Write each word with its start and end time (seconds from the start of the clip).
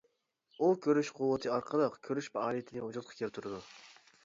ئۇ 0.59 0.69
كۆرۈش 0.85 1.11
قۇۋۋىتى 1.19 1.51
ئارقىلىق 1.57 1.99
كۆرۈش 2.09 2.31
پائالىيىتىنى 2.39 2.85
ۋۇجۇدقا 2.87 3.21
كەلتۈرىدۇ. 3.23 3.63